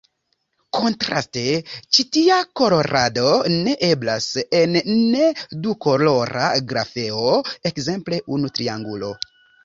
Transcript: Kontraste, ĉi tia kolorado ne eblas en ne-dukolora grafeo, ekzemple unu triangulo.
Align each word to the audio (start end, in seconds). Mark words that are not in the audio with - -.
Kontraste, 0.75 1.41
ĉi 1.97 2.05
tia 2.15 2.37
kolorado 2.61 3.25
ne 3.67 3.75
eblas 3.87 4.29
en 4.59 4.73
ne-dukolora 4.93 6.47
grafeo, 6.71 7.35
ekzemple 7.71 8.19
unu 8.39 8.51
triangulo. 8.57 9.11